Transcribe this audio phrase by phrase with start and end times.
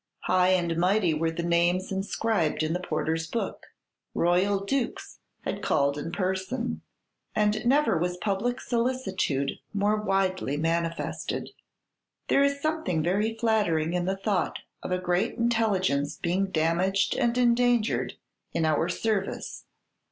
[0.21, 3.67] High and mighty were the names inscribed in the porter's book;
[4.15, 6.81] royal dukes had called in person;
[7.35, 11.51] and never was public solicitude more widely manifested.
[12.29, 17.37] There is something very flattering in the thought of a great intelligence being damaged and
[17.37, 18.13] endangered
[18.53, 19.65] in our service!